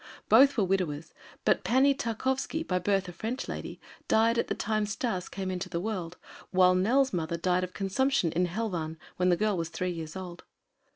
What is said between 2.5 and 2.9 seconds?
by